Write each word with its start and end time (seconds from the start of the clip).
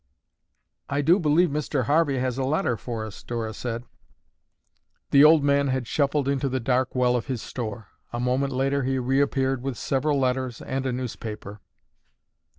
"I 0.89 1.03
do 1.03 1.19
believe 1.19 1.49
Mr. 1.49 1.83
Harvey 1.83 2.17
has 2.17 2.39
a 2.39 2.43
letter 2.43 2.75
for 2.75 3.05
us," 3.05 3.21
Dora 3.21 3.53
said. 3.53 3.83
The 5.11 5.23
old 5.23 5.43
man 5.43 5.67
had 5.67 5.85
shuffled 5.87 6.27
into 6.27 6.49
the 6.49 6.59
dark 6.59 6.95
well 6.95 7.15
of 7.15 7.27
his 7.27 7.43
store. 7.43 7.89
A 8.11 8.19
moment 8.19 8.51
later 8.51 8.81
he 8.81 8.97
reappeared 8.97 9.61
with 9.61 9.77
several 9.77 10.17
letters 10.17 10.59
and 10.59 10.87
a 10.87 10.91
newspaper. 10.91 11.61